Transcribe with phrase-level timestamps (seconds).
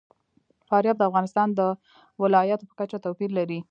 [0.67, 1.61] فاریاب د افغانستان د
[2.23, 3.59] ولایاتو په کچه توپیر لري.